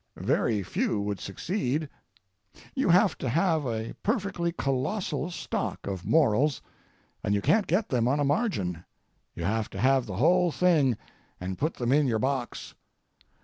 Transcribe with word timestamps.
Very 0.17 0.63
few 0.63 0.99
would 0.99 1.19
succeed: 1.19 1.87
you 2.73 2.89
have 2.89 3.15
to 3.19 3.29
have 3.29 3.67
a 3.67 3.93
perfectly 4.01 4.51
colossal 4.51 5.29
stock 5.29 5.85
of 5.85 6.07
morals; 6.07 6.59
and 7.23 7.35
you 7.35 7.41
can't 7.43 7.67
get 7.67 7.89
them 7.89 8.07
on 8.07 8.19
a 8.19 8.23
margin; 8.25 8.83
you 9.35 9.43
have 9.43 9.69
to 9.69 9.79
have 9.79 10.07
the 10.07 10.17
whole 10.17 10.51
thing, 10.51 10.97
and 11.39 11.55
put 11.59 11.75
them 11.75 11.91
in 11.91 12.07
your 12.07 12.17
box. 12.17 12.73